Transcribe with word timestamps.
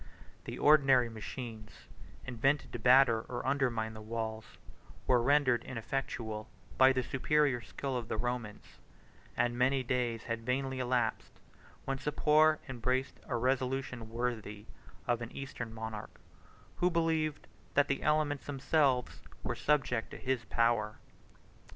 The 0.45 0.57
ordinary 0.57 1.09
machines, 1.09 1.85
invented 2.25 2.73
to 2.73 2.79
batter 2.79 3.21
or 3.29 3.45
undermine 3.45 3.93
the 3.93 4.01
walls, 4.01 4.57
were 5.05 5.21
rendered 5.21 5.63
ineffectual 5.63 6.49
by 6.75 6.91
the 6.91 7.03
superior 7.03 7.61
skill 7.61 7.95
of 7.95 8.07
the 8.07 8.17
Romans; 8.17 8.79
and 9.37 9.55
many 9.55 9.83
days 9.83 10.23
had 10.23 10.43
vainly 10.43 10.79
elapsed, 10.79 11.39
when 11.85 11.99
Sapor 11.99 12.57
embraced 12.67 13.19
a 13.27 13.35
resolution 13.35 14.09
worthy 14.09 14.65
of 15.05 15.21
an 15.21 15.31
eastern 15.33 15.71
monarch, 15.71 16.19
who 16.77 16.89
believed 16.89 17.45
that 17.75 17.87
the 17.87 18.01
elements 18.01 18.47
themselves 18.47 19.21
were 19.43 19.53
subject 19.53 20.09
to 20.09 20.17
his 20.17 20.45
power. 20.45 20.97